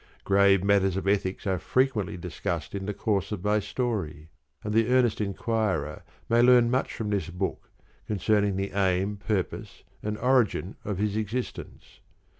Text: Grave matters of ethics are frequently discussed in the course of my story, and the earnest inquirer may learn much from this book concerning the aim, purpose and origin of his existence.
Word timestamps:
Grave 0.23 0.63
matters 0.63 0.97
of 0.97 1.07
ethics 1.07 1.45
are 1.45 1.59
frequently 1.59 2.17
discussed 2.17 2.73
in 2.73 2.87
the 2.87 2.93
course 2.95 3.31
of 3.31 3.43
my 3.43 3.59
story, 3.59 4.29
and 4.63 4.73
the 4.73 4.87
earnest 4.91 5.21
inquirer 5.21 6.01
may 6.27 6.41
learn 6.41 6.71
much 6.71 6.91
from 6.91 7.11
this 7.11 7.29
book 7.29 7.69
concerning 8.07 8.55
the 8.55 8.71
aim, 8.71 9.15
purpose 9.15 9.83
and 10.01 10.17
origin 10.17 10.75
of 10.83 10.97
his 10.97 11.15
existence. 11.15 11.99